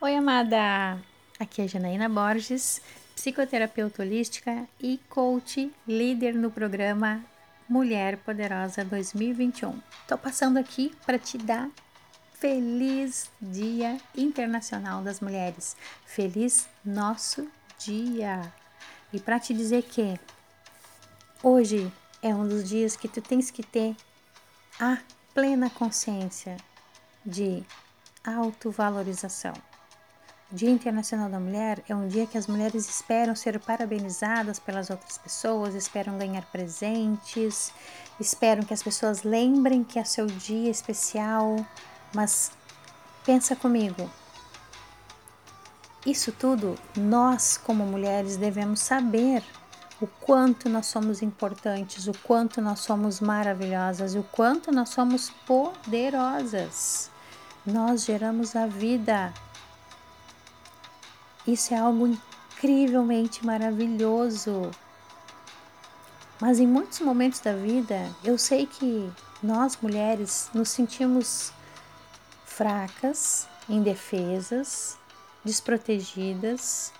Oi, 0.00 0.14
amada! 0.14 0.96
Aqui 1.40 1.60
é 1.60 1.66
Janaína 1.66 2.08
Borges, 2.08 2.80
psicoterapeuta 3.16 4.00
holística 4.00 4.64
e 4.78 4.96
coach 5.08 5.72
líder 5.88 6.34
no 6.34 6.52
programa 6.52 7.20
Mulher 7.68 8.16
Poderosa 8.18 8.84
2021. 8.84 9.76
Tô 10.06 10.16
passando 10.16 10.56
aqui 10.56 10.94
para 11.04 11.18
te 11.18 11.36
dar 11.36 11.68
feliz 12.34 13.28
Dia 13.42 13.98
Internacional 14.16 15.02
das 15.02 15.18
Mulheres. 15.18 15.76
Feliz 16.06 16.68
nosso 16.84 17.48
dia! 17.76 18.52
E 19.12 19.18
para 19.18 19.40
te 19.40 19.52
dizer 19.52 19.82
que 19.82 20.16
hoje 21.42 21.92
é 22.22 22.32
um 22.32 22.46
dos 22.46 22.68
dias 22.68 22.96
que 22.96 23.08
tu 23.08 23.20
tens 23.20 23.50
que 23.50 23.64
ter 23.64 23.96
a 24.78 24.98
plena 25.34 25.68
consciência 25.68 26.56
de 27.26 27.64
autovalorização. 28.24 29.54
Dia 30.50 30.70
Internacional 30.70 31.28
da 31.28 31.38
Mulher 31.38 31.84
é 31.86 31.94
um 31.94 32.08
dia 32.08 32.26
que 32.26 32.38
as 32.38 32.46
mulheres 32.46 32.88
esperam 32.88 33.36
ser 33.36 33.60
parabenizadas 33.60 34.58
pelas 34.58 34.88
outras 34.88 35.18
pessoas, 35.18 35.74
esperam 35.74 36.16
ganhar 36.16 36.42
presentes, 36.46 37.70
esperam 38.18 38.62
que 38.62 38.72
as 38.72 38.82
pessoas 38.82 39.24
lembrem 39.24 39.84
que 39.84 39.98
é 39.98 40.04
seu 40.04 40.24
dia 40.24 40.70
especial, 40.70 41.56
mas 42.14 42.50
pensa 43.26 43.54
comigo. 43.54 44.10
Isso 46.06 46.32
tudo 46.32 46.76
nós, 46.96 47.58
como 47.58 47.84
mulheres, 47.84 48.38
devemos 48.38 48.80
saber 48.80 49.44
o 50.00 50.06
quanto 50.06 50.70
nós 50.70 50.86
somos 50.86 51.20
importantes, 51.20 52.06
o 52.06 52.12
quanto 52.22 52.62
nós 52.62 52.80
somos 52.80 53.20
maravilhosas, 53.20 54.14
o 54.14 54.22
quanto 54.22 54.72
nós 54.72 54.88
somos 54.88 55.28
poderosas. 55.46 57.10
Nós 57.66 58.06
geramos 58.06 58.56
a 58.56 58.66
vida, 58.66 59.34
isso 61.52 61.72
é 61.72 61.78
algo 61.78 62.06
incrivelmente 62.06 63.44
maravilhoso. 63.44 64.70
Mas 66.38 66.60
em 66.60 66.66
muitos 66.66 67.00
momentos 67.00 67.40
da 67.40 67.54
vida, 67.54 68.08
eu 68.22 68.36
sei 68.36 68.66
que 68.66 69.10
nós 69.42 69.78
mulheres 69.80 70.50
nos 70.52 70.68
sentimos 70.68 71.52
fracas, 72.44 73.48
indefesas, 73.68 74.98
desprotegidas 75.42 76.92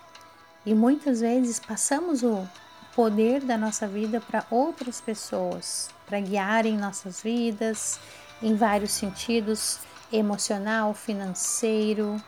e 0.65 0.73
muitas 0.73 1.21
vezes 1.21 1.59
passamos 1.59 2.23
o 2.23 2.47
poder 2.95 3.41
da 3.41 3.57
nossa 3.57 3.87
vida 3.87 4.19
para 4.19 4.45
outras 4.49 4.99
pessoas, 4.99 5.89
para 6.07 6.19
guiarem 6.19 6.75
nossas 6.75 7.21
vidas 7.21 7.99
em 8.41 8.55
vários 8.55 8.91
sentidos 8.91 9.79
emocional, 10.11 10.93
financeiro, 10.93 12.19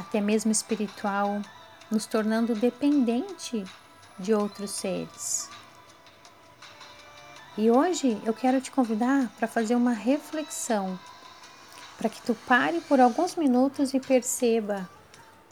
até 0.00 0.20
mesmo 0.20 0.50
espiritual, 0.50 1.40
nos 1.90 2.06
tornando 2.06 2.54
dependente 2.54 3.64
de 4.18 4.32
outros 4.32 4.70
seres. 4.70 5.48
E 7.56 7.70
hoje 7.70 8.20
eu 8.24 8.32
quero 8.32 8.60
te 8.60 8.70
convidar 8.70 9.28
para 9.38 9.46
fazer 9.46 9.74
uma 9.74 9.92
reflexão, 9.92 10.98
para 11.98 12.08
que 12.08 12.22
tu 12.22 12.34
pare 12.46 12.80
por 12.82 12.98
alguns 12.98 13.36
minutos 13.36 13.92
e 13.92 14.00
perceba 14.00 14.88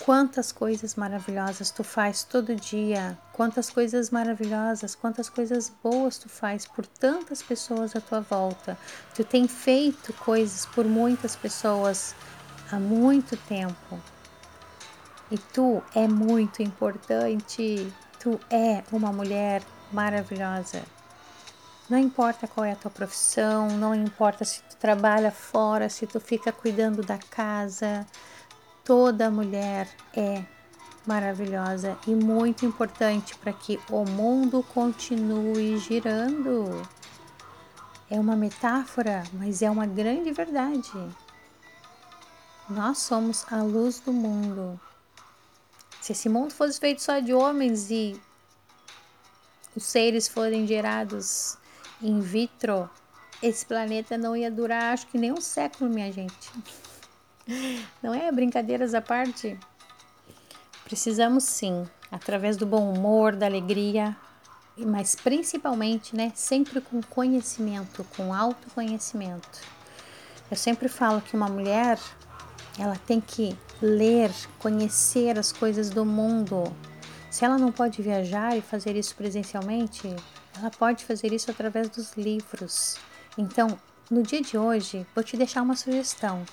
quantas 0.02 0.50
coisas 0.50 0.94
maravilhosas 0.94 1.70
tu 1.70 1.84
faz 1.84 2.24
todo 2.24 2.56
dia, 2.56 3.18
quantas 3.32 3.68
coisas 3.68 4.10
maravilhosas, 4.10 4.94
quantas 4.94 5.28
coisas 5.28 5.70
boas 5.82 6.16
tu 6.16 6.28
faz 6.28 6.66
por 6.66 6.86
tantas 6.86 7.42
pessoas 7.42 7.94
à 7.94 8.00
tua 8.00 8.20
volta. 8.20 8.78
Tu 9.14 9.22
tem 9.22 9.46
feito 9.46 10.12
coisas 10.14 10.64
por 10.64 10.86
muitas 10.86 11.36
pessoas 11.36 12.14
há 12.72 12.76
muito 12.76 13.36
tempo. 13.36 14.00
E 15.30 15.38
tu 15.38 15.82
é 15.94 16.08
muito 16.08 16.62
importante. 16.62 17.92
Tu 18.18 18.38
é 18.50 18.82
uma 18.92 19.12
mulher 19.12 19.62
maravilhosa. 19.92 20.82
Não 21.88 21.98
importa 21.98 22.46
qual 22.46 22.64
é 22.64 22.72
a 22.72 22.76
tua 22.76 22.90
profissão, 22.90 23.68
não 23.70 23.92
importa 23.92 24.44
se 24.44 24.62
tu 24.62 24.76
trabalha 24.76 25.32
fora, 25.32 25.88
se 25.88 26.06
tu 26.06 26.20
fica 26.20 26.52
cuidando 26.52 27.02
da 27.02 27.18
casa, 27.18 28.06
toda 28.84 29.28
mulher 29.28 29.88
é 30.14 30.44
maravilhosa 31.04 31.98
e 32.06 32.14
muito 32.14 32.64
importante 32.64 33.36
para 33.36 33.52
que 33.52 33.80
o 33.90 34.04
mundo 34.04 34.64
continue 34.72 35.78
girando. 35.78 36.80
É 38.08 38.20
uma 38.20 38.36
metáfora, 38.36 39.24
mas 39.32 39.60
é 39.62 39.68
uma 39.68 39.86
grande 39.86 40.30
verdade. 40.30 40.92
Nós 42.68 42.98
somos 42.98 43.44
a 43.52 43.62
luz 43.62 43.98
do 43.98 44.12
mundo. 44.12 44.80
Se 46.00 46.12
esse 46.12 46.28
mundo 46.28 46.52
fosse 46.52 46.80
feito 46.80 47.02
só 47.02 47.18
de 47.18 47.34
homens 47.34 47.90
e 47.90 48.20
os 49.76 49.84
seres 49.84 50.26
forem 50.26 50.66
gerados 50.66 51.58
in 52.00 52.20
vitro, 52.20 52.88
esse 53.42 53.64
planeta 53.64 54.16
não 54.16 54.36
ia 54.36 54.50
durar, 54.50 54.94
acho 54.94 55.06
que 55.06 55.18
nem 55.18 55.32
um 55.32 55.40
século, 55.40 55.90
minha 55.90 56.10
gente. 56.10 56.50
Não 58.02 58.14
é? 58.14 58.30
Brincadeiras 58.32 58.94
à 58.94 59.00
parte. 59.00 59.58
Precisamos 60.84 61.44
sim, 61.44 61.86
através 62.10 62.56
do 62.56 62.66
bom 62.66 62.92
humor, 62.92 63.36
da 63.36 63.46
alegria, 63.46 64.16
mas 64.76 65.14
principalmente, 65.14 66.16
né, 66.16 66.32
sempre 66.34 66.80
com 66.80 67.02
conhecimento, 67.02 68.04
com 68.16 68.34
autoconhecimento. 68.34 69.60
Eu 70.50 70.56
sempre 70.56 70.88
falo 70.88 71.20
que 71.20 71.36
uma 71.36 71.48
mulher, 71.48 71.98
ela 72.78 72.96
tem 73.06 73.20
que 73.20 73.56
ler, 73.80 74.30
conhecer 74.58 75.38
as 75.38 75.52
coisas 75.52 75.90
do 75.90 76.04
mundo. 76.04 76.64
Se 77.30 77.44
ela 77.44 77.58
não 77.58 77.70
pode 77.70 78.02
viajar 78.02 78.56
e 78.56 78.60
fazer 78.60 78.96
isso 78.96 79.14
presencialmente, 79.14 80.14
ela 80.58 80.70
pode 80.70 81.04
fazer 81.04 81.32
isso 81.32 81.50
através 81.50 81.88
dos 81.88 82.14
livros. 82.14 82.96
Então, 83.38 83.78
no 84.10 84.22
dia 84.22 84.42
de 84.42 84.58
hoje, 84.58 85.06
vou 85.14 85.22
te 85.22 85.36
deixar 85.36 85.62
uma 85.62 85.76
sugestão. 85.76 86.44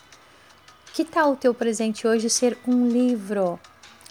Que 0.94 1.04
tal 1.04 1.34
o 1.34 1.36
teu 1.36 1.54
presente 1.54 2.08
hoje 2.08 2.30
ser 2.30 2.58
um 2.68 2.88
livro? 2.88 3.60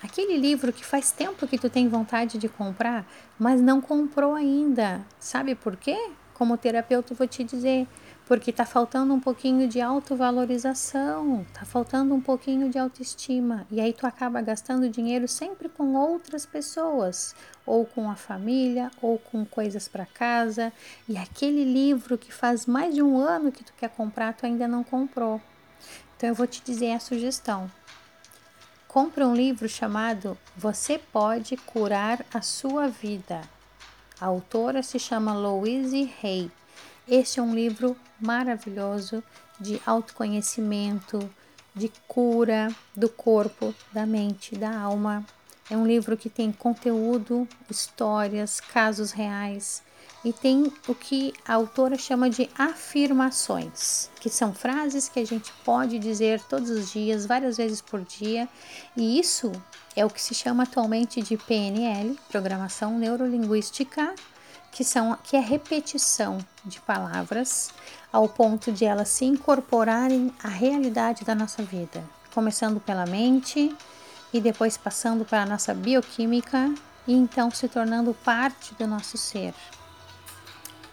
Aquele 0.02 0.36
livro 0.36 0.72
que 0.72 0.84
faz 0.84 1.10
tempo 1.10 1.46
que 1.46 1.58
tu 1.58 1.70
tem 1.70 1.88
vontade 1.88 2.38
de 2.38 2.48
comprar, 2.48 3.06
mas 3.38 3.60
não 3.60 3.80
comprou 3.80 4.34
ainda. 4.34 5.04
Sabe 5.18 5.54
por 5.54 5.76
quê? 5.76 6.10
Como 6.34 6.56
terapeuta, 6.58 7.14
vou 7.14 7.26
te 7.26 7.42
dizer, 7.42 7.86
porque 8.26 8.50
está 8.50 8.66
faltando 8.66 9.14
um 9.14 9.20
pouquinho 9.20 9.68
de 9.68 9.80
autovalorização, 9.80 11.42
está 11.42 11.64
faltando 11.64 12.12
um 12.12 12.20
pouquinho 12.20 12.68
de 12.68 12.76
autoestima, 12.76 13.64
e 13.70 13.80
aí 13.80 13.92
tu 13.92 14.04
acaba 14.04 14.42
gastando 14.42 14.90
dinheiro 14.90 15.28
sempre 15.28 15.68
com 15.68 15.94
outras 15.94 16.44
pessoas, 16.44 17.36
ou 17.64 17.86
com 17.86 18.10
a 18.10 18.16
família, 18.16 18.90
ou 19.00 19.16
com 19.16 19.46
coisas 19.46 19.86
para 19.86 20.04
casa, 20.04 20.72
e 21.08 21.16
aquele 21.16 21.64
livro 21.64 22.18
que 22.18 22.32
faz 22.32 22.66
mais 22.66 22.92
de 22.92 23.00
um 23.00 23.16
ano 23.16 23.52
que 23.52 23.62
tu 23.62 23.72
quer 23.78 23.90
comprar, 23.90 24.34
tu 24.34 24.44
ainda 24.44 24.66
não 24.66 24.82
comprou. 24.82 25.40
Então 26.16 26.28
eu 26.28 26.34
vou 26.34 26.48
te 26.48 26.60
dizer 26.64 26.94
a 26.94 27.00
sugestão. 27.00 27.70
Compre 28.88 29.22
um 29.22 29.36
livro 29.36 29.68
chamado 29.68 30.36
Você 30.56 30.98
Pode 30.98 31.56
Curar 31.58 32.24
a 32.34 32.42
Sua 32.42 32.88
Vida. 32.88 33.42
A 34.20 34.26
autora 34.26 34.82
se 34.82 34.98
chama 34.98 35.32
Louise 35.32 36.12
Hay. 36.24 36.50
Este 37.08 37.38
é 37.38 37.42
um 37.42 37.54
livro 37.54 37.96
maravilhoso 38.20 39.22
de 39.60 39.80
autoconhecimento, 39.86 41.30
de 41.72 41.88
cura 42.08 42.74
do 42.96 43.08
corpo, 43.08 43.72
da 43.92 44.04
mente, 44.04 44.56
da 44.56 44.76
alma. 44.76 45.24
É 45.70 45.76
um 45.76 45.86
livro 45.86 46.16
que 46.16 46.28
tem 46.28 46.50
conteúdo, 46.50 47.46
histórias, 47.70 48.60
casos 48.60 49.12
reais 49.12 49.84
e 50.24 50.32
tem 50.32 50.72
o 50.88 50.94
que 50.96 51.32
a 51.46 51.54
autora 51.54 51.96
chama 51.96 52.28
de 52.28 52.50
afirmações, 52.58 54.10
que 54.20 54.28
são 54.28 54.52
frases 54.52 55.08
que 55.08 55.20
a 55.20 55.24
gente 55.24 55.52
pode 55.64 56.00
dizer 56.00 56.40
todos 56.48 56.70
os 56.70 56.90
dias, 56.90 57.24
várias 57.24 57.56
vezes 57.56 57.80
por 57.80 58.00
dia, 58.02 58.48
e 58.96 59.20
isso 59.20 59.52
é 59.94 60.04
o 60.04 60.10
que 60.10 60.20
se 60.20 60.34
chama 60.34 60.64
atualmente 60.64 61.22
de 61.22 61.36
PNL, 61.36 62.18
programação 62.28 62.98
neurolinguística, 62.98 64.12
que 64.76 64.84
são 64.84 65.16
que 65.24 65.34
é 65.34 65.40
repetição 65.40 66.36
de 66.62 66.82
palavras 66.82 67.70
ao 68.12 68.28
ponto 68.28 68.70
de 68.70 68.84
elas 68.84 69.08
se 69.08 69.24
incorporarem 69.24 70.30
à 70.44 70.48
realidade 70.48 71.24
da 71.24 71.34
nossa 71.34 71.62
vida, 71.62 72.04
começando 72.34 72.78
pela 72.78 73.06
mente 73.06 73.74
e 74.34 74.38
depois 74.38 74.76
passando 74.76 75.24
para 75.24 75.44
a 75.44 75.46
nossa 75.46 75.72
bioquímica 75.72 76.70
e 77.06 77.14
então 77.14 77.50
se 77.50 77.66
tornando 77.68 78.12
parte 78.22 78.74
do 78.74 78.86
nosso 78.86 79.16
ser. 79.16 79.54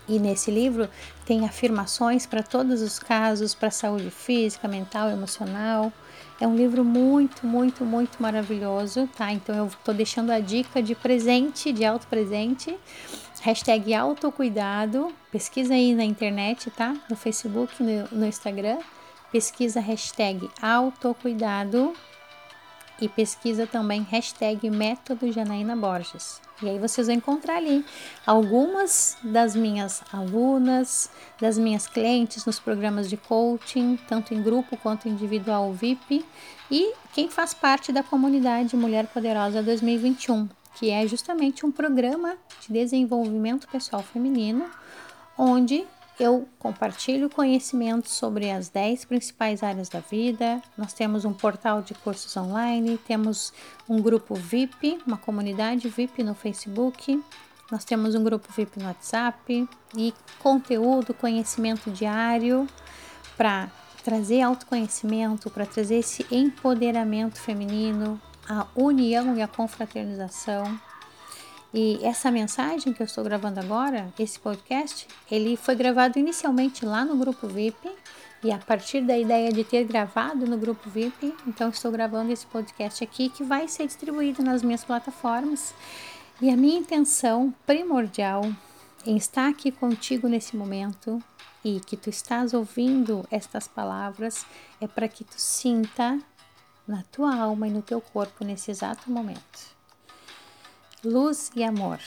E 0.07 0.18
nesse 0.18 0.50
livro 0.50 0.89
tem 1.25 1.45
afirmações 1.45 2.25
para 2.25 2.41
todos 2.41 2.81
os 2.81 3.00
casos, 3.00 3.53
para 3.53 3.69
saúde 3.69 4.09
física, 4.09 4.65
mental, 4.65 5.09
emocional. 5.09 5.91
É 6.39 6.47
um 6.47 6.56
livro 6.56 6.85
muito, 6.85 7.45
muito, 7.45 7.83
muito 7.83 8.21
maravilhoso, 8.21 9.09
tá? 9.15 9.31
Então 9.31 9.56
eu 9.56 9.68
estou 9.68 9.94
deixando 9.94 10.31
a 10.31 10.39
dica 10.39 10.81
de 10.81 10.95
presente, 10.95 11.71
de 11.71 11.85
auto 11.85 12.07
presente. 12.07 12.77
Hashtag 13.44 13.94
autocuidado. 13.94 15.13
Pesquisa 15.30 15.74
aí 15.74 15.94
na 15.94 16.06
internet, 16.06 16.72
tá? 16.72 16.95
No 17.10 17.16
Facebook, 17.18 17.84
no, 17.84 18.19
no 18.19 18.25
Instagram. 18.25 18.78
Pesquisa 19.34 19.81
hashtag 19.81 20.50
autocuidado. 20.62 21.94
e 23.01 23.10
pesquisa 23.10 23.68
também 23.68 24.04
hashtag 24.10 24.69
método 24.69 25.30
Janaína 25.30 25.75
Borges. 25.75 26.40
E 26.62 26.69
aí 26.69 26.80
vocês 26.80 27.07
vão 27.07 27.18
encontrar 27.18 27.57
ali 27.57 27.84
algumas 28.25 29.18
das 29.22 29.57
minhas 29.57 30.01
alunas, 30.13 31.10
das 31.42 31.57
minhas 31.57 31.86
clientes 31.86 32.45
nos 32.45 32.62
programas 32.62 33.10
de 33.10 33.18
coaching, 33.18 34.00
tanto 34.07 34.34
em 34.34 34.42
grupo 34.42 34.78
quanto 34.78 35.10
individual 35.10 35.74
VIP, 35.74 36.25
e 36.72 36.94
quem 37.13 37.30
faz 37.30 37.54
parte 37.54 37.92
da 37.92 38.04
comunidade 38.04 38.78
Mulher 38.78 39.06
Poderosa 39.07 39.62
2021, 39.62 40.48
que 40.75 40.89
é 40.89 41.07
justamente 41.07 41.65
um 41.65 41.71
programa 41.71 42.35
de 42.61 42.73
desenvolvimento 42.73 43.67
pessoal 43.67 44.01
feminino, 44.01 44.65
onde 45.37 45.85
eu 46.19 46.47
compartilho 46.59 47.29
conhecimentos 47.29 48.11
sobre 48.11 48.51
as 48.51 48.69
10 48.69 49.05
principais 49.05 49.63
áreas 49.63 49.89
da 49.89 49.99
vida. 49.99 50.61
Nós 50.77 50.93
temos 50.93 51.25
um 51.25 51.33
portal 51.33 51.81
de 51.81 51.93
cursos 51.95 52.35
online, 52.37 52.97
temos 52.99 53.51
um 53.89 54.01
grupo 54.01 54.35
VIP, 54.35 54.99
uma 55.07 55.17
comunidade 55.17 55.89
VIP 55.89 56.23
no 56.23 56.35
Facebook, 56.35 57.21
nós 57.71 57.83
temos 57.83 58.13
um 58.13 58.23
grupo 58.23 58.47
VIP 58.55 58.79
no 58.79 58.85
WhatsApp 58.85 59.67
e 59.97 60.13
conteúdo, 60.39 61.13
conhecimento 61.13 61.89
diário 61.89 62.67
para 63.35 63.71
trazer 64.03 64.41
autoconhecimento, 64.41 65.49
para 65.49 65.65
trazer 65.65 65.95
esse 65.95 66.25
empoderamento 66.29 67.39
feminino, 67.39 68.21
a 68.48 68.68
união 68.75 69.36
e 69.36 69.42
a 69.42 69.48
confraternização. 69.48 70.80
E 71.74 72.00
essa 72.04 72.30
mensagem 72.30 72.94
que 72.94 73.01
eu 73.01 73.06
estou 73.06 73.24
gravando 73.24 73.60
agora, 73.60 74.13
esse 74.19 74.40
podcast, 74.40 75.07
ele 75.30 75.57
foi 75.57 75.75
gravado 75.75 76.19
inicialmente 76.19 76.86
lá 76.86 77.04
no 77.04 77.16
grupo 77.18 77.48
VIP 77.48 77.90
e 78.44 78.51
a 78.51 78.57
partir 78.57 79.01
da 79.01 79.18
ideia 79.18 79.51
de 79.51 79.63
ter 79.63 79.86
gravado 79.86 80.45
no 80.45 80.57
grupo 80.57 80.90
VIP, 80.90 81.34
então 81.48 81.69
estou 81.69 81.92
gravando 81.92 82.31
esse 82.31 82.45
podcast 82.45 83.04
aqui 83.04 83.30
que 83.30 83.44
vai 83.44 83.68
ser 83.68 83.88
distribuído 83.88 84.44
nas 84.44 84.62
minhas 84.62 84.84
plataformas. 84.84 85.74
E 86.42 86.50
a 86.50 86.57
minha 86.57 86.78
intenção 86.78 87.54
primordial 87.66 88.44
em 89.06 89.16
estar 89.16 89.50
aqui 89.50 89.72
contigo 89.72 90.28
nesse 90.28 90.56
momento 90.57 91.24
e 91.63 91.80
que 91.80 91.95
tu 91.95 92.10
estás 92.10 92.54
ouvindo 92.54 93.25
estas 93.31 93.68
palavras 93.68 94.45
é 94.81 94.88
para 94.88 95.07
que 95.07 95.24
tu 95.24 95.40
sinta 95.40 96.19
na 96.88 97.03
tua 97.12 97.35
alma 97.35 97.68
e 97.68 97.71
no 97.71 97.81
teu 97.81 98.01
corpo 98.01 98.44
nesse 98.44 98.71
exato 98.71 99.09
momento 99.09 99.74
luz 101.03 101.51
e 101.53 101.63
amor. 101.63 102.00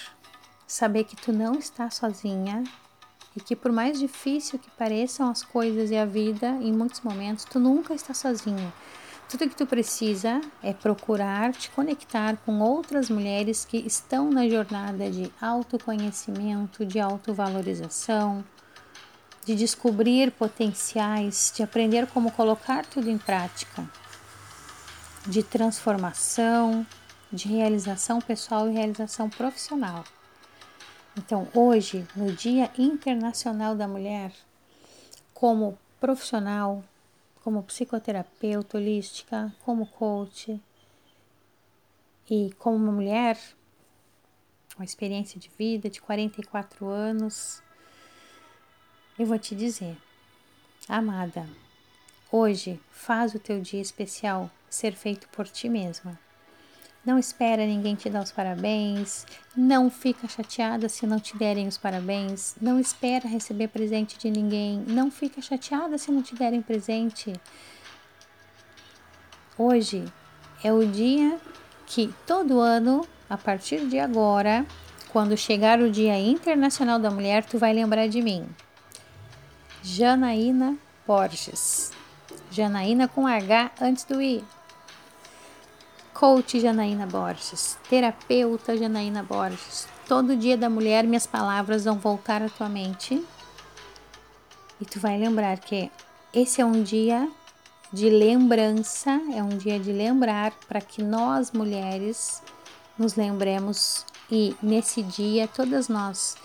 Saber 0.67 1.05
que 1.05 1.15
tu 1.15 1.31
não 1.31 1.55
está 1.55 1.91
sozinha 1.91 2.65
e 3.37 3.41
que 3.41 3.55
por 3.55 3.71
mais 3.71 3.99
difícil 3.99 4.59
que 4.59 4.71
pareçam 4.71 5.29
as 5.29 5.43
coisas 5.43 5.91
e 5.91 5.97
a 5.97 6.07
vida, 6.07 6.49
em 6.63 6.73
muitos 6.73 7.03
momentos 7.03 7.45
tu 7.45 7.61
nunca 7.61 7.95
está 7.95 8.15
sozinha. 8.15 8.73
Tudo 9.29 9.49
que 9.49 9.57
tu 9.57 9.67
precisa 9.67 10.41
é 10.63 10.73
procurar 10.73 11.53
te 11.53 11.71
conectar 11.71 12.37
com 12.39 12.61
outras 12.61 13.11
mulheres 13.11 13.65
que 13.65 13.77
estão 13.79 14.31
na 14.31 14.49
jornada 14.49 15.11
de 15.11 15.31
autoconhecimento, 15.41 16.87
de 16.87 16.99
autovalorização, 16.99 18.43
de 19.45 19.55
descobrir 19.55 20.31
potenciais, 20.31 21.53
de 21.55 21.63
aprender 21.63 22.07
como 22.07 22.33
colocar 22.33 22.87
tudo 22.87 23.11
em 23.11 23.19
prática, 23.19 23.87
de 25.27 25.43
transformação, 25.43 26.87
de 27.33 27.49
realização 27.49 28.21
pessoal 28.21 28.69
e 28.69 28.73
realização 28.73 29.29
profissional. 29.29 30.05
Então, 31.17 31.49
hoje, 31.53 32.07
no 32.15 32.33
Dia 32.33 32.71
Internacional 32.79 33.75
da 33.75 33.89
Mulher, 33.89 34.33
como 35.35 35.77
profissional, 35.99 36.85
como 37.43 37.63
psicoterapeuta 37.63 38.77
holística, 38.77 39.53
como 39.65 39.87
coach 39.87 40.61
e 42.31 42.53
como 42.59 42.77
uma 42.77 42.93
mulher 42.93 43.39
com 44.77 44.83
experiência 44.83 45.41
de 45.41 45.51
vida 45.59 45.89
de 45.89 46.01
44 46.01 46.87
anos, 46.87 47.63
eu 49.19 49.27
vou 49.27 49.39
te 49.39 49.55
dizer, 49.55 49.97
amada, 50.89 51.49
hoje 52.31 52.79
faz 52.91 53.35
o 53.35 53.39
teu 53.39 53.61
dia 53.61 53.81
especial 53.81 54.51
ser 54.69 54.93
feito 54.93 55.29
por 55.29 55.47
ti 55.49 55.69
mesma. 55.69 56.19
Não 57.05 57.19
espera 57.19 57.65
ninguém 57.65 57.95
te 57.95 58.11
dar 58.11 58.23
os 58.23 58.33
parabéns, 58.33 59.25
não 59.57 59.89
fica 59.89 60.27
chateada 60.27 60.89
se 60.89 61.07
não 61.07 61.21
te 61.21 61.37
derem 61.37 61.69
os 61.69 61.79
parabéns, 61.79 62.57
não 62.61 62.81
espera 62.81 63.29
receber 63.29 63.69
presente 63.69 64.19
de 64.19 64.29
ninguém, 64.29 64.85
não 64.89 65.09
fica 65.09 65.41
chateada 65.41 65.99
se 65.99 66.11
não 66.11 66.21
te 66.21 66.35
derem 66.35 66.61
presente. 66.61 67.33
Hoje 69.57 70.05
é 70.65 70.73
o 70.73 70.85
dia 70.85 71.39
que 71.87 72.13
todo 72.27 72.59
ano, 72.59 73.07
a 73.31 73.39
partir 73.39 73.87
de 73.87 74.01
agora, 74.01 74.67
quando 75.13 75.37
chegar 75.37 75.81
o 75.81 75.91
Dia 75.91 76.19
Internacional 76.19 76.99
da 76.99 77.11
Mulher, 77.11 77.45
tu 77.45 77.59
vai 77.59 77.73
lembrar 77.73 78.09
de 78.09 78.21
mim. 78.21 78.47
Janaína 79.83 80.77
Borges. 81.07 81.96
Janaína 82.57 83.07
com 83.07 83.27
H 83.27 83.71
antes 83.83 84.05
do 84.05 84.21
I. 84.23 84.43
Coach 86.15 86.59
Janaína 86.59 87.07
Borges, 87.07 87.77
terapeuta 87.91 88.75
Janaína 88.75 89.23
Borges. 89.23 89.87
Todo 90.09 90.35
dia 90.35 90.57
da 90.57 90.71
mulher, 90.71 91.05
minhas 91.05 91.27
palavras 91.27 91.85
vão 91.85 91.99
voltar 91.99 92.43
à 92.43 92.49
tua 92.49 92.71
mente. 92.71 93.23
E 94.81 94.87
tu 94.87 94.99
vai 94.99 95.19
lembrar 95.19 95.59
que 95.59 95.91
esse 96.33 96.63
é 96.63 96.65
um 96.65 96.83
dia 96.83 97.31
de 97.93 98.09
lembrança, 98.09 99.11
é 99.35 99.43
um 99.43 99.59
dia 99.59 99.79
de 99.79 99.93
lembrar 99.93 100.53
para 100.67 100.81
que 100.81 101.03
nós 101.03 101.53
mulheres 101.53 102.43
nos 102.99 103.17
lembremos. 103.17 104.07
E 104.31 104.57
nesse 104.63 105.03
dia 105.03 105.47
todas 105.47 105.89
nós 105.91 106.37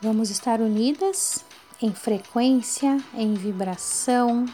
vamos 0.00 0.30
estar 0.30 0.62
unidas 0.62 1.44
em 1.82 1.92
frequência, 1.92 2.98
em 3.14 3.34
vibração, 3.34 4.46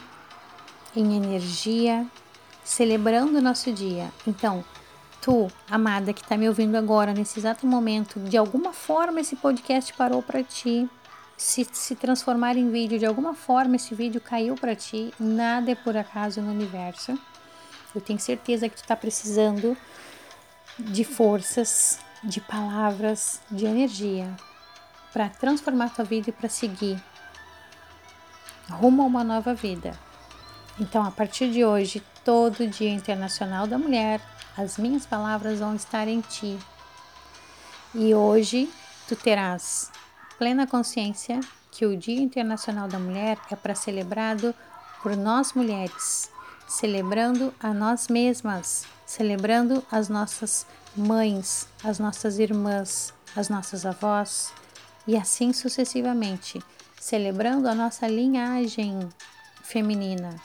em 0.95 1.15
energia 1.15 2.07
celebrando 2.67 3.37
o 3.37 3.41
nosso 3.41 3.71
dia. 3.71 4.11
Então, 4.27 4.63
tu, 5.21 5.47
amada, 5.69 6.11
que 6.11 6.21
está 6.21 6.37
me 6.37 6.49
ouvindo 6.49 6.75
agora, 6.75 7.13
nesse 7.13 7.39
exato 7.39 7.65
momento, 7.65 8.19
de 8.19 8.35
alguma 8.35 8.73
forma 8.73 9.21
esse 9.21 9.37
podcast 9.37 9.93
parou 9.93 10.21
para 10.21 10.43
ti, 10.43 10.87
se, 11.37 11.65
se 11.71 11.95
transformar 11.95 12.57
em 12.57 12.69
vídeo, 12.69 12.99
de 12.99 13.05
alguma 13.05 13.33
forma 13.33 13.77
esse 13.77 13.95
vídeo 13.95 14.19
caiu 14.19 14.55
para 14.55 14.75
ti, 14.75 15.13
nada 15.17 15.71
é 15.71 15.75
por 15.75 15.95
acaso 15.95 16.41
no 16.41 16.51
universo. 16.51 17.17
Eu 17.95 18.01
tenho 18.01 18.19
certeza 18.19 18.67
que 18.67 18.75
tu 18.75 18.81
está 18.81 18.95
precisando 18.95 19.77
de 20.77 21.05
forças, 21.05 21.99
de 22.21 22.41
palavras, 22.41 23.39
de 23.49 23.65
energia 23.65 24.35
para 25.13 25.29
transformar 25.29 25.95
tua 25.95 26.03
vida 26.03 26.29
e 26.29 26.33
para 26.33 26.49
seguir 26.49 27.01
rumo 28.69 29.03
a 29.03 29.05
uma 29.05 29.23
nova 29.23 29.53
vida. 29.53 29.97
Então, 30.79 31.03
a 31.03 31.11
partir 31.11 31.51
de 31.51 31.65
hoje, 31.65 32.03
todo 32.23 32.67
Dia 32.67 32.91
Internacional 32.91 33.65
da 33.65 33.77
Mulher, 33.77 34.21
as 34.57 34.77
minhas 34.77 35.05
palavras 35.05 35.59
vão 35.59 35.75
estar 35.75 36.07
em 36.07 36.21
ti. 36.21 36.57
E 37.95 38.13
hoje 38.13 38.69
tu 39.07 39.15
terás 39.15 39.91
plena 40.37 40.67
consciência 40.67 41.39
que 41.71 41.85
o 41.85 41.97
Dia 41.97 42.21
Internacional 42.21 42.87
da 42.87 42.99
Mulher 42.99 43.37
é 43.49 43.55
para 43.55 43.73
celebrado 43.73 44.53
por 45.01 45.15
nós 45.15 45.53
mulheres, 45.53 46.29
celebrando 46.67 47.53
a 47.59 47.73
nós 47.73 48.07
mesmas, 48.07 48.85
celebrando 49.05 49.83
as 49.91 50.09
nossas 50.09 50.67
mães, 50.95 51.67
as 51.83 51.99
nossas 51.99 52.39
irmãs, 52.39 53.13
as 53.35 53.49
nossas 53.49 53.85
avós 53.85 54.51
e 55.05 55.15
assim 55.15 55.53
sucessivamente, 55.53 56.61
celebrando 57.07 57.69
a 57.69 57.73
nossa 57.73 58.05
linhagem 58.05 58.99
feminina, 59.63 60.35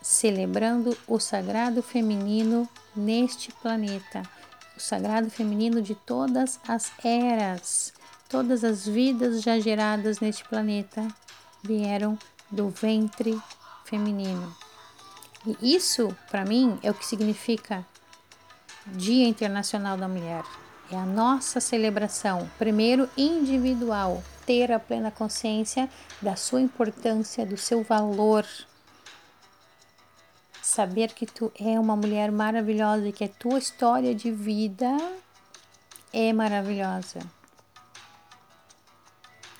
celebrando 0.00 0.96
o 1.08 1.18
sagrado 1.18 1.82
feminino 1.82 2.68
neste 2.94 3.50
planeta, 3.50 4.22
o 4.76 4.80
sagrado 4.80 5.28
feminino 5.28 5.82
de 5.82 5.96
todas 5.96 6.60
as 6.68 6.92
eras, 7.04 7.92
todas 8.28 8.62
as 8.62 8.86
vidas 8.86 9.42
já 9.42 9.58
geradas 9.58 10.20
neste 10.20 10.44
planeta 10.44 11.04
vieram 11.64 12.16
do 12.48 12.68
ventre 12.68 13.36
feminino. 13.84 14.54
E 15.44 15.74
isso, 15.74 16.16
para 16.30 16.44
mim, 16.44 16.78
é 16.80 16.92
o 16.92 16.94
que 16.94 17.04
significa 17.04 17.84
Dia 18.86 19.26
Internacional 19.26 19.96
da 19.96 20.06
Mulher. 20.06 20.44
É 20.92 20.96
a 20.96 21.04
nossa 21.04 21.58
celebração, 21.58 22.48
primeiro 22.56 23.10
individual, 23.16 24.22
ter 24.46 24.72
a 24.72 24.78
plena 24.78 25.10
consciência 25.10 25.88
da 26.20 26.36
sua 26.36 26.60
importância, 26.60 27.46
do 27.46 27.56
seu 27.56 27.82
valor 27.82 28.46
saber 30.62 31.12
que 31.12 31.26
tu 31.26 31.52
é 31.58 31.78
uma 31.78 31.96
mulher 31.96 32.30
maravilhosa 32.30 33.08
e 33.08 33.12
que 33.12 33.24
a 33.24 33.28
tua 33.28 33.58
história 33.58 34.14
de 34.14 34.30
vida 34.30 34.96
é 36.12 36.32
maravilhosa. 36.32 37.18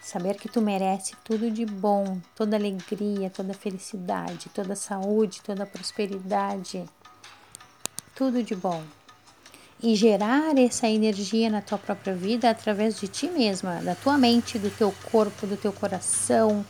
Saber 0.00 0.36
que 0.36 0.48
tu 0.48 0.60
merece 0.60 1.16
tudo 1.24 1.50
de 1.50 1.66
bom, 1.66 2.20
toda 2.36 2.56
alegria, 2.56 3.30
toda 3.30 3.52
felicidade, 3.52 4.48
toda 4.50 4.76
saúde, 4.76 5.42
toda 5.42 5.66
prosperidade, 5.66 6.84
tudo 8.14 8.42
de 8.42 8.54
bom. 8.54 8.82
E 9.82 9.96
gerar 9.96 10.56
essa 10.56 10.88
energia 10.88 11.50
na 11.50 11.60
tua 11.60 11.76
própria 11.76 12.14
vida 12.14 12.48
através 12.48 13.00
de 13.00 13.08
ti 13.08 13.26
mesma, 13.26 13.82
da 13.82 13.94
tua 13.94 14.16
mente, 14.16 14.58
do 14.58 14.70
teu 14.70 14.94
corpo, 15.10 15.46
do 15.46 15.56
teu 15.56 15.72
coração. 15.72 16.64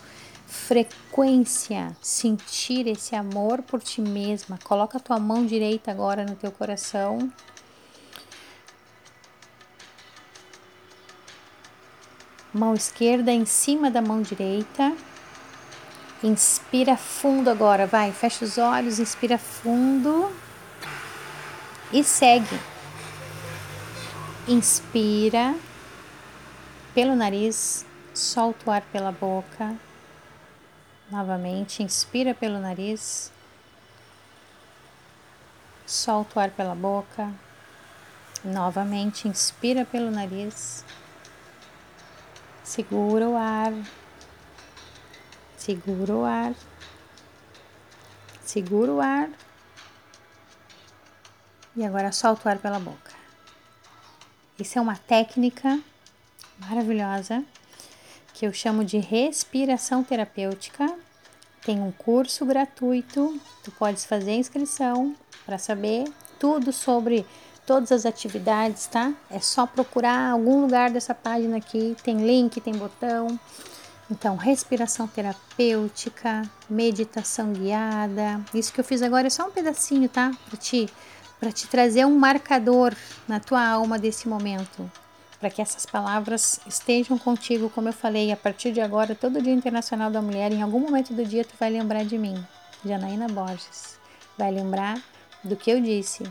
Frequência, 0.47 1.95
sentir 2.00 2.87
esse 2.87 3.14
amor 3.14 3.62
por 3.62 3.83
ti 3.83 4.00
mesma. 4.00 4.59
Coloca 4.64 4.99
a 4.99 5.00
tua 5.00 5.19
mão 5.19 5.45
direita 5.45 5.90
agora 5.90 6.25
no 6.25 6.35
teu 6.35 6.50
coração 6.50 7.31
mão 12.52 12.75
esquerda 12.75 13.33
em 13.33 13.47
cima 13.47 13.90
da 13.90 14.02
mão 14.02 14.21
direita. 14.21 14.95
Inspira 16.23 16.97
fundo 16.97 17.50
agora, 17.50 17.87
vai, 17.87 18.12
fecha 18.12 18.45
os 18.45 18.59
olhos, 18.59 18.99
inspira 18.99 19.38
fundo 19.38 20.31
e 21.92 22.04
segue. 22.04 22.72
Inspira 24.49 25.54
pelo 26.92 27.14
nariz, 27.14 27.87
solta 28.12 28.70
o 28.70 28.72
ar 28.72 28.82
pela 28.82 29.12
boca. 29.12 29.76
Novamente, 31.08 31.80
inspira 31.80 32.34
pelo 32.34 32.58
nariz, 32.58 33.30
solta 35.87 36.40
o 36.40 36.42
ar 36.42 36.50
pela 36.50 36.75
boca. 36.75 37.32
Novamente, 38.42 39.28
inspira 39.28 39.84
pelo 39.84 40.11
nariz. 40.11 40.84
Segura 42.64 43.28
o 43.28 43.37
ar. 43.37 43.72
Segura 45.56 46.14
o 46.14 46.25
ar. 46.25 46.52
Segura 48.42 48.90
o 48.90 49.00
ar. 49.00 49.30
E 51.76 51.87
agora 51.87 52.11
solta 52.11 52.49
o 52.49 52.52
ar 52.52 52.58
pela 52.58 52.80
boca. 52.80 53.22
Isso 54.59 54.78
é 54.78 54.82
uma 54.82 54.97
técnica 54.97 55.80
maravilhosa 56.59 57.44
que 58.35 58.47
eu 58.47 58.52
chamo 58.52 58.85
de 58.85 58.99
respiração 58.99 60.04
terapêutica. 60.04 60.94
Tem 61.64 61.80
um 61.80 61.92
curso 61.92 62.44
gratuito, 62.44 63.40
tu 63.62 63.71
podes 63.73 64.04
fazer 64.04 64.32
inscrição 64.32 65.14
para 65.47 65.59
saber 65.59 66.04
tudo 66.38 66.73
sobre 66.73 67.25
todas 67.66 67.92
as 67.92 68.04
atividades, 68.04 68.87
tá? 68.87 69.12
É 69.30 69.38
só 69.38 69.66
procurar 69.66 70.32
algum 70.32 70.61
lugar 70.61 70.90
dessa 70.90 71.14
página 71.14 71.56
aqui, 71.56 71.97
tem 72.02 72.26
link, 72.26 72.61
tem 72.61 72.75
botão. 72.75 73.38
Então, 74.11 74.37
respiração 74.37 75.06
terapêutica, 75.06 76.42
meditação 76.68 77.52
guiada. 77.52 78.44
Isso 78.52 78.73
que 78.73 78.80
eu 78.80 78.85
fiz 78.85 79.00
agora 79.00 79.28
é 79.28 79.30
só 79.30 79.47
um 79.47 79.50
pedacinho, 79.50 80.09
tá? 80.09 80.32
Para 80.47 80.88
para 81.42 81.50
te 81.50 81.66
trazer 81.66 82.04
um 82.04 82.16
marcador 82.16 82.94
na 83.26 83.40
tua 83.40 83.66
alma 83.66 83.99
desse 83.99 84.28
momento, 84.28 84.88
para 85.40 85.50
que 85.50 85.61
essas 85.61 85.84
palavras 85.84 86.61
estejam 86.68 87.18
contigo, 87.18 87.68
como 87.68 87.88
eu 87.88 87.92
falei, 87.92 88.30
a 88.30 88.37
partir 88.37 88.70
de 88.70 88.80
agora, 88.80 89.12
todo 89.12 89.42
Dia 89.42 89.52
Internacional 89.52 90.08
da 90.08 90.22
Mulher, 90.22 90.52
em 90.52 90.62
algum 90.62 90.78
momento 90.78 91.12
do 91.12 91.25
dia 91.25 91.44
tu 91.44 91.54
vai 91.58 91.68
lembrar 91.68 92.04
de 92.04 92.16
mim, 92.16 92.46
Janaína 92.84 93.26
Borges. 93.26 93.99
Vai 94.38 94.52
lembrar 94.52 95.02
do 95.42 95.56
que 95.56 95.68
eu 95.68 95.80
disse, 95.80 96.22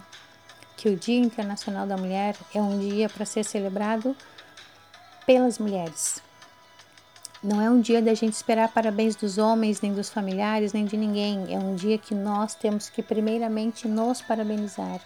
que 0.77 0.87
o 0.87 0.95
Dia 0.95 1.19
Internacional 1.19 1.85
da 1.85 1.97
Mulher 1.97 2.37
é 2.55 2.61
um 2.61 2.79
dia 2.79 3.09
para 3.09 3.25
ser 3.25 3.43
celebrado 3.43 4.15
pelas 5.25 5.59
mulheres. 5.59 6.23
Não 7.43 7.59
é 7.59 7.67
um 7.67 7.81
dia 7.81 8.03
da 8.03 8.13
gente 8.13 8.33
esperar 8.33 8.69
parabéns 8.69 9.15
dos 9.15 9.39
homens, 9.39 9.81
nem 9.81 9.93
dos 9.93 10.09
familiares, 10.09 10.73
nem 10.73 10.85
de 10.85 10.95
ninguém. 10.95 11.51
É 11.51 11.57
um 11.57 11.73
dia 11.73 11.97
que 11.97 12.13
nós 12.13 12.53
temos 12.53 12.87
que, 12.87 13.01
primeiramente, 13.01 13.87
nos 13.87 14.21
parabenizar 14.21 15.01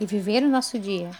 e 0.00 0.04
viver 0.04 0.42
o 0.42 0.48
nosso 0.48 0.80
dia, 0.80 1.12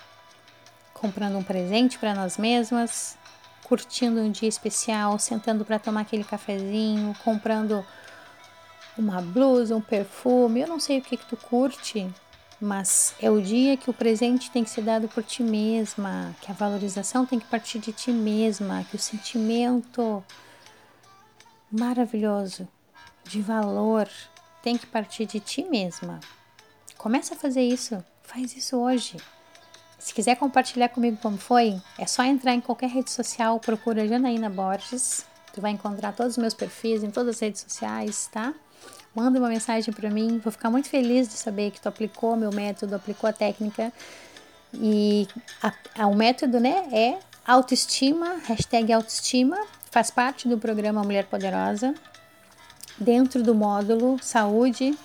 comprando 0.92 1.38
um 1.38 1.42
presente 1.42 1.98
para 1.98 2.14
nós 2.14 2.36
mesmas, 2.36 3.16
curtindo 3.62 4.20
um 4.20 4.30
dia 4.30 4.48
especial, 4.48 5.18
sentando 5.20 5.64
para 5.64 5.78
tomar 5.78 6.00
aquele 6.00 6.24
cafezinho, 6.24 7.14
comprando 7.24 7.86
uma 8.98 9.22
blusa, 9.22 9.76
um 9.76 9.80
perfume. 9.80 10.62
Eu 10.62 10.68
não 10.68 10.80
sei 10.80 10.98
o 10.98 11.02
que, 11.02 11.16
que 11.16 11.26
tu 11.26 11.36
curte, 11.36 12.12
mas 12.60 13.14
é 13.20 13.30
o 13.30 13.40
dia 13.40 13.76
que 13.76 13.90
o 13.90 13.94
presente 13.94 14.50
tem 14.50 14.64
que 14.64 14.70
ser 14.70 14.82
dado 14.82 15.08
por 15.08 15.22
ti 15.22 15.42
mesma, 15.42 16.34
que 16.40 16.50
a 16.50 16.54
valorização 16.54 17.26
tem 17.26 17.38
que 17.38 17.46
partir 17.46 17.78
de 17.78 17.92
ti 17.92 18.10
mesma, 18.10 18.84
que 18.84 18.96
o 18.96 18.98
sentimento 18.98 20.24
maravilhoso 21.70 22.66
de 23.24 23.42
valor 23.42 24.08
tem 24.62 24.78
que 24.78 24.86
partir 24.86 25.26
de 25.26 25.38
ti 25.40 25.62
mesma. 25.64 26.20
Começa 26.96 27.34
a 27.34 27.36
fazer 27.36 27.62
isso, 27.62 28.02
faz 28.22 28.56
isso 28.56 28.76
hoje. 28.76 29.16
Se 29.98 30.14
quiser 30.14 30.36
compartilhar 30.36 30.88
comigo 30.88 31.18
como 31.20 31.36
foi, 31.36 31.80
é 31.98 32.06
só 32.06 32.22
entrar 32.22 32.54
em 32.54 32.60
qualquer 32.60 32.88
rede 32.88 33.10
social, 33.10 33.58
procura 33.58 34.06
Janaína 34.06 34.48
Borges. 34.48 35.26
Tu 35.52 35.60
vai 35.60 35.72
encontrar 35.72 36.12
todos 36.12 36.32
os 36.32 36.38
meus 36.38 36.54
perfis 36.54 37.02
em 37.02 37.10
todas 37.10 37.36
as 37.36 37.40
redes 37.40 37.62
sociais, 37.62 38.28
tá? 38.32 38.54
Manda 39.16 39.38
uma 39.38 39.48
mensagem 39.48 39.92
para 39.94 40.10
mim. 40.10 40.38
Vou 40.38 40.52
ficar 40.52 40.70
muito 40.70 40.90
feliz 40.90 41.26
de 41.26 41.34
saber 41.34 41.70
que 41.70 41.80
tu 41.80 41.88
aplicou 41.88 42.36
meu 42.36 42.52
método, 42.52 42.94
aplicou 42.94 43.28
a 43.28 43.32
técnica. 43.32 43.90
E 44.74 45.26
a, 45.62 45.72
a, 45.98 46.06
o 46.06 46.14
método 46.14 46.60
né, 46.60 46.86
é 46.92 47.18
autoestima, 47.46 48.36
hashtag 48.44 48.92
autoestima, 48.92 49.56
faz 49.90 50.10
parte 50.10 50.46
do 50.46 50.58
programa 50.58 51.02
Mulher 51.02 51.24
Poderosa, 51.24 51.94
dentro 52.98 53.42
do 53.42 53.54
módulo 53.54 54.18
saúde 54.22 54.96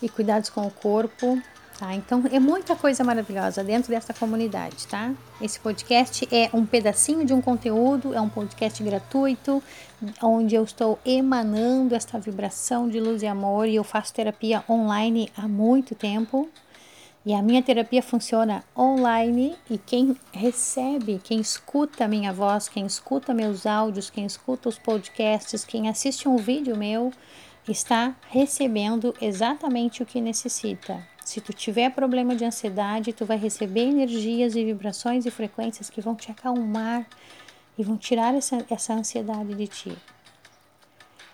e 0.00 0.08
cuidados 0.08 0.48
com 0.48 0.64
o 0.64 0.70
corpo, 0.70 1.42
tá? 1.82 1.92
Então 1.96 2.22
é 2.30 2.38
muita 2.38 2.76
coisa 2.76 3.02
maravilhosa 3.02 3.64
dentro 3.64 3.90
dessa 3.90 4.14
comunidade, 4.14 4.86
tá? 4.86 5.12
Esse 5.40 5.58
podcast 5.58 6.28
é 6.30 6.48
um 6.54 6.64
pedacinho 6.64 7.26
de 7.26 7.34
um 7.34 7.42
conteúdo, 7.42 8.14
é 8.14 8.20
um 8.20 8.28
podcast 8.28 8.80
gratuito, 8.84 9.60
onde 10.22 10.54
eu 10.54 10.62
estou 10.62 10.96
emanando 11.04 11.96
esta 11.96 12.20
vibração 12.20 12.88
de 12.88 13.00
luz 13.00 13.22
e 13.22 13.26
amor 13.26 13.66
e 13.66 13.74
eu 13.74 13.82
faço 13.82 14.14
terapia 14.14 14.62
online 14.70 15.28
há 15.36 15.48
muito 15.48 15.96
tempo. 15.96 16.48
E 17.26 17.34
a 17.34 17.42
minha 17.42 17.62
terapia 17.62 18.02
funciona 18.02 18.64
online 18.76 19.56
e 19.68 19.76
quem 19.76 20.16
recebe, 20.32 21.20
quem 21.22 21.40
escuta 21.40 22.04
a 22.04 22.08
minha 22.08 22.32
voz, 22.32 22.68
quem 22.68 22.86
escuta 22.86 23.34
meus 23.34 23.66
áudios, 23.66 24.08
quem 24.08 24.24
escuta 24.24 24.68
os 24.68 24.78
podcasts, 24.78 25.64
quem 25.64 25.88
assiste 25.88 26.28
um 26.28 26.36
vídeo 26.36 26.76
meu, 26.76 27.12
está 27.68 28.14
recebendo 28.28 29.14
exatamente 29.20 30.02
o 30.02 30.06
que 30.06 30.20
necessita. 30.20 31.11
Se 31.32 31.40
tu 31.40 31.50
tiver 31.54 31.88
problema 31.88 32.36
de 32.36 32.44
ansiedade, 32.44 33.14
tu 33.14 33.24
vai 33.24 33.38
receber 33.38 33.84
energias 33.84 34.54
e 34.54 34.62
vibrações 34.62 35.24
e 35.24 35.30
frequências 35.30 35.88
que 35.88 35.98
vão 35.98 36.14
te 36.14 36.30
acalmar 36.30 37.06
e 37.78 37.82
vão 37.82 37.96
tirar 37.96 38.34
essa, 38.34 38.62
essa 38.68 38.92
ansiedade 38.92 39.54
de 39.54 39.66
ti. 39.66 39.96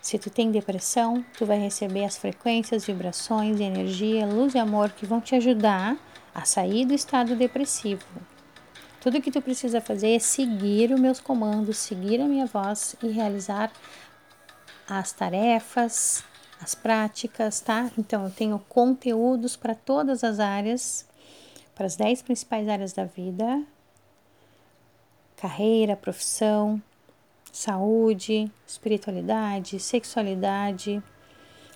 Se 0.01 0.17
tu 0.17 0.29
tem 0.29 0.51
depressão, 0.51 1.21
tu 1.37 1.45
vai 1.45 1.59
receber 1.59 2.05
as 2.05 2.17
frequências, 2.17 2.85
vibrações, 2.85 3.59
energia, 3.59 4.25
luz 4.25 4.55
e 4.55 4.57
amor 4.57 4.89
que 4.89 5.05
vão 5.05 5.19
te 5.19 5.35
ajudar 5.35 5.97
a 6.33 6.45
sair 6.45 6.85
do 6.85 6.93
estado 6.93 7.35
depressivo. 7.35 8.05
Tudo 9.01 9.19
que 9.19 9.31
tu 9.31 9.41
precisa 9.41 9.81
fazer 9.81 10.15
é 10.15 10.19
seguir 10.19 10.93
os 10.93 10.99
meus 11.01 11.19
comandos, 11.19 11.77
seguir 11.77 12.21
a 12.21 12.25
minha 12.25 12.45
voz 12.45 12.95
e 13.03 13.09
realizar 13.09 13.69
as 14.87 15.11
tarefas, 15.11 16.23
as 16.61 16.75
práticas, 16.75 17.59
tá? 17.61 17.89
Então, 17.97 18.25
eu 18.25 18.31
tenho 18.31 18.59
conteúdos 18.67 19.55
para 19.55 19.73
todas 19.73 20.23
as 20.23 20.39
áreas, 20.39 21.07
para 21.73 21.85
as 21.85 21.95
10 21.95 22.21
principais 22.21 22.67
áreas 22.67 22.93
da 22.93 23.05
vida: 23.05 23.63
carreira, 25.37 25.95
profissão, 25.95 26.81
saúde, 27.51 28.51
espiritualidade, 28.67 29.79
sexualidade, 29.79 31.01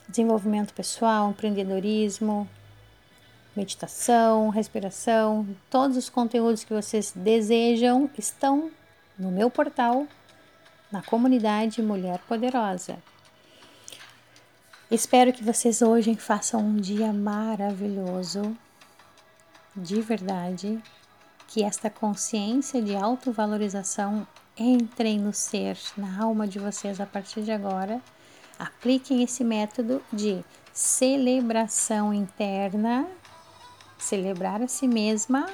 desenvolvimento 0.07 0.73
pessoal, 0.73 1.29
empreendedorismo, 1.29 2.47
meditação, 3.55 4.49
respiração. 4.49 5.47
Todos 5.69 5.95
os 5.95 6.09
conteúdos 6.09 6.63
que 6.63 6.73
vocês 6.73 7.13
desejam 7.15 8.09
estão 8.17 8.69
no 9.17 9.31
meu 9.31 9.49
portal, 9.49 10.07
na 10.91 11.01
comunidade 11.01 11.81
Mulher 11.81 12.19
Poderosa. 12.27 12.97
Espero 14.93 15.33
que 15.33 15.43
vocês 15.43 15.81
hoje 15.81 16.13
façam 16.13 16.59
um 16.59 16.75
dia 16.75 17.11
maravilhoso, 17.11 18.55
de 19.75 19.99
verdade, 19.99 20.79
que 21.47 21.63
esta 21.63 21.89
consciência 21.89 22.79
de 22.79 22.95
autovalorização 22.95 24.27
entre 24.55 25.17
no 25.17 25.33
ser, 25.33 25.79
na 25.97 26.21
alma 26.23 26.47
de 26.47 26.59
vocês 26.59 27.01
a 27.01 27.07
partir 27.07 27.41
de 27.41 27.51
agora. 27.51 27.99
Apliquem 28.59 29.23
esse 29.23 29.43
método 29.43 29.99
de 30.13 30.45
celebração 30.71 32.13
interna, 32.13 33.07
celebrar 33.97 34.61
a 34.61 34.67
si 34.67 34.87
mesma, 34.87 35.47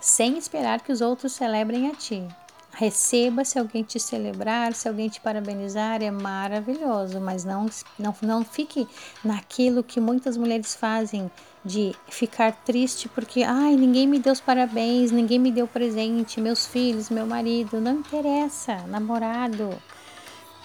sem 0.00 0.38
esperar 0.38 0.80
que 0.80 0.92
os 0.92 1.02
outros 1.02 1.34
celebrem 1.34 1.90
a 1.90 1.94
ti. 1.94 2.26
Receba 2.74 3.44
se 3.44 3.58
alguém 3.58 3.82
te 3.82 4.00
celebrar, 4.00 4.74
se 4.74 4.88
alguém 4.88 5.08
te 5.08 5.20
parabenizar, 5.20 6.02
é 6.02 6.10
maravilhoso, 6.10 7.20
mas 7.20 7.44
não, 7.44 7.66
não, 7.98 8.14
não 8.20 8.44
fique 8.44 8.86
naquilo 9.24 9.82
que 9.82 10.00
muitas 10.00 10.36
mulheres 10.36 10.74
fazem 10.74 11.30
de 11.64 11.94
ficar 12.08 12.52
triste 12.52 13.08
porque, 13.08 13.42
ai, 13.42 13.76
ninguém 13.76 14.06
me 14.06 14.18
deu 14.18 14.32
os 14.32 14.40
parabéns, 14.40 15.10
ninguém 15.10 15.38
me 15.38 15.50
deu 15.50 15.66
presente, 15.66 16.40
meus 16.40 16.66
filhos, 16.66 17.08
meu 17.08 17.26
marido, 17.26 17.80
não 17.80 18.00
interessa, 18.00 18.76
namorado. 18.88 19.70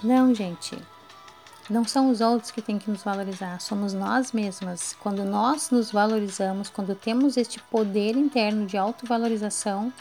Não, 0.04 0.34
gente. 0.34 0.78
Não 1.70 1.86
são 1.86 2.10
os 2.10 2.20
outros 2.20 2.50
que 2.50 2.63
têm 2.63 2.80
que 2.80 2.89
nos 2.89 3.04
valorizar, 3.04 3.62
somos 3.62 3.94
nós 3.94 4.32
mesmas. 4.32 4.96
Quando 5.00 5.24
nós 5.24 5.70
nos 5.70 5.92
valorizamos, 5.92 6.68
quando 6.68 6.96
temos 6.96 7.38
este 7.38 7.60
poder 7.60 8.18
interno 8.18 8.66
de 8.66 8.75
autovalorização, 8.75 9.94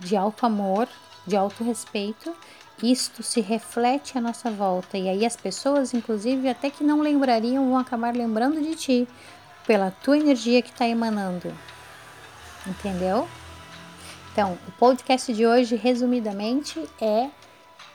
de 0.00 0.16
auto 0.16 0.44
amor, 0.44 0.88
de 1.28 1.36
autorrespeito, 1.36 2.34
isto 2.82 3.22
se 3.22 3.40
reflete 3.40 4.16
à 4.16 4.20
nossa 4.20 4.50
volta. 4.50 4.96
E 4.96 5.08
aí 5.08 5.26
as 5.26 5.36
pessoas, 5.36 5.94
inclusive, 5.94 6.48
até 6.48 6.70
que 6.70 6.82
não 6.82 7.00
lembrariam, 7.00 7.68
vão 7.68 7.78
acabar 7.78 8.14
lembrando 8.14 8.60
de 8.60 8.74
ti 8.74 9.08
pela 9.66 9.90
tua 9.90 10.18
energia 10.18 10.62
que 10.62 10.70
está 10.70 10.86
emanando. 10.86 11.52
Entendeu? 12.66 13.28
Então, 14.32 14.58
o 14.66 14.72
podcast 14.72 15.32
de 15.32 15.46
hoje, 15.46 15.74
resumidamente, 15.74 16.88
é 17.00 17.28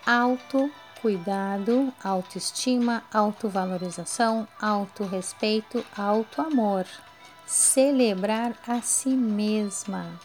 autocuidado, 0.05 1.93
autoestima, 2.03 3.03
autovalorização, 3.13 4.47
autorrespeito, 4.59 5.85
autoamor. 5.97 6.85
Celebrar 7.45 8.55
a 8.67 8.81
si 8.81 9.09
mesma. 9.09 10.19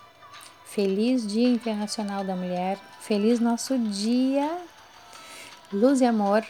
Feliz 0.65 1.27
Dia 1.27 1.49
Internacional 1.49 2.25
da 2.25 2.35
Mulher. 2.35 2.79
Feliz 3.01 3.41
nosso 3.41 3.79
dia. 3.79 4.59
Luz 5.73 6.01
e 6.01 6.05
amor. 6.05 6.45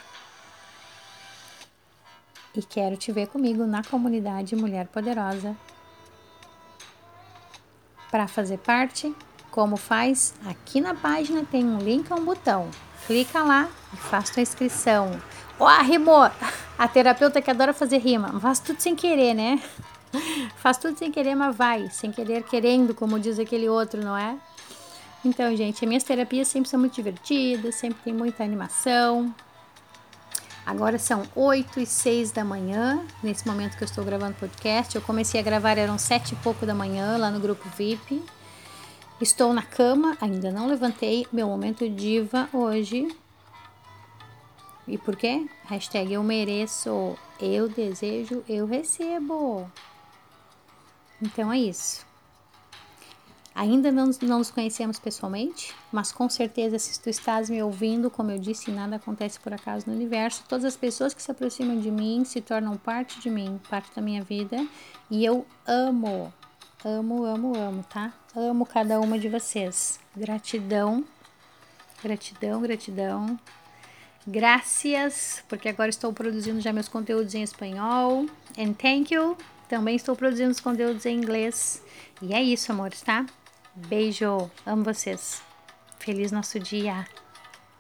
E 2.55 2.63
quero 2.63 2.97
te 2.97 3.13
ver 3.13 3.29
comigo 3.29 3.65
na 3.65 3.85
comunidade 3.85 4.57
Mulher 4.57 4.89
Poderosa. 4.89 5.57
Para 8.11 8.27
fazer 8.27 8.59
parte, 8.59 9.15
como 9.51 9.77
faz? 9.77 10.35
Aqui 10.47 10.81
na 10.81 10.95
página 10.95 11.45
tem 11.45 11.65
um 11.65 11.79
link, 11.79 12.13
um 12.13 12.25
botão. 12.25 12.69
Clica 13.07 13.43
lá 13.43 13.69
e 13.93 13.97
faz 13.97 14.31
tua 14.31 14.43
inscrição. 14.43 15.21
Ó, 15.61 15.67
oh, 15.67 15.83
rimou! 15.83 16.31
A 16.79 16.89
terapeuta 16.89 17.43
que 17.43 17.51
adora 17.51 17.75
fazer 17.75 17.99
rima. 17.99 18.41
Faz 18.41 18.61
tudo 18.61 18.81
sem 18.81 18.95
querer, 18.97 19.35
né? 19.35 19.63
Faz 20.57 20.79
tudo 20.79 20.99
sem 20.99 21.11
querer, 21.11 21.35
mas 21.35 21.55
vai. 21.57 21.91
Sem 21.91 22.11
querer, 22.11 22.45
querendo, 22.45 22.95
como 22.95 23.19
diz 23.19 23.39
aquele 23.39 23.69
outro, 23.69 24.03
não 24.03 24.17
é? 24.17 24.39
Então, 25.29 25.55
gente, 25.55 25.85
as 25.85 25.87
minhas 25.87 26.05
terapias 26.05 26.49
sempre 26.49 26.71
são 26.71 26.81
muito 26.81 26.95
divertidas, 26.95 27.75
sempre 27.75 28.03
tem 28.03 28.15
muita 28.15 28.43
animação. 28.43 29.35
Agora 30.65 30.99
são 30.99 31.23
8 31.37 31.81
e 31.81 31.87
6 31.87 32.33
da 32.33 32.43
manhã, 32.43 33.07
nesse 33.23 33.47
momento 33.47 33.77
que 33.77 33.85
eu 33.85 33.87
estou 33.87 34.03
gravando 34.03 34.37
podcast. 34.37 34.97
Eu 34.97 35.03
comecei 35.03 35.39
a 35.39 35.43
gravar, 35.43 35.77
eram 35.77 35.99
7 35.99 36.33
e 36.33 36.37
pouco 36.37 36.65
da 36.65 36.75
manhã, 36.75 37.19
lá 37.19 37.31
no 37.31 37.41
grupo 37.41 37.69
VIP. 37.77 38.23
Estou 39.21 39.53
na 39.53 39.63
cama, 39.63 40.17
ainda 40.19 40.51
não 40.51 40.67
levantei. 40.67 41.27
Meu 41.31 41.47
momento 41.47 41.87
diva 41.91 42.49
hoje. 42.51 43.15
E 44.87 44.97
por 44.97 45.15
quê? 45.15 45.47
Hashtag 45.67 46.15
eu 46.15 46.23
mereço, 46.23 47.19
eu 47.39 47.69
desejo, 47.69 48.43
eu 48.49 48.65
recebo. 48.65 49.71
Então 51.21 51.53
é 51.53 51.59
isso. 51.59 52.08
Ainda 53.59 53.91
não, 53.91 54.09
não 54.23 54.39
nos 54.39 54.53
conhecemos 54.53 55.01
pessoalmente, 55.01 55.75
mas 55.91 56.13
com 56.13 56.31
certeza, 56.31 56.79
se 56.79 57.01
tu 57.01 57.11
estás 57.11 57.51
me 57.51 57.61
ouvindo, 57.61 58.09
como 58.09 58.31
eu 58.31 58.39
disse, 58.39 58.71
nada 58.71 58.95
acontece 58.95 59.41
por 59.41 59.53
acaso 59.53 59.85
no 59.89 59.97
universo. 59.97 60.45
Todas 60.49 60.65
as 60.65 60.77
pessoas 60.77 61.13
que 61.13 61.21
se 61.21 61.29
aproximam 61.29 61.81
de 61.81 61.91
mim 61.91 62.25
se 62.25 62.41
tornam 62.41 62.77
parte 62.77 63.19
de 63.19 63.29
mim, 63.29 63.61
parte 63.69 63.93
da 63.97 64.01
minha 64.01 64.23
vida, 64.23 64.65
e 65.11 65.25
eu 65.25 65.45
amo, 65.67 66.33
amo, 66.85 67.25
amo, 67.25 67.59
amo, 67.59 67.83
tá? 67.91 68.13
Amo 68.33 68.65
cada 68.65 69.01
uma 69.01 69.19
de 69.19 69.29
vocês. 69.29 69.99
Gratidão, 70.17 71.05
gratidão, 72.01 72.61
gratidão. 72.61 73.41
Graças, 74.25 75.43
porque 75.49 75.69
agora 75.69 75.91
estou 75.91 76.13
produzindo 76.13 76.61
já 76.61 76.73
meus 76.73 76.87
conteúdos 76.87 77.35
em 77.35 77.43
espanhol. 77.43 78.27
And 78.57 78.75
thank 78.75 79.13
you. 79.13 79.37
Também 79.69 79.97
estou 79.97 80.15
produzindo 80.15 80.53
os 80.53 80.61
conteúdos 80.61 81.05
em 81.07 81.17
inglês. 81.17 81.83
E 82.23 82.33
é 82.33 82.41
isso, 82.41 82.71
amores, 82.71 83.03
tá? 83.03 83.27
Beijo. 83.75 84.51
Amo 84.67 84.85
vocês. 84.85 85.43
Feliz 85.99 86.33
nosso 86.33 86.59
dia. 86.59 87.07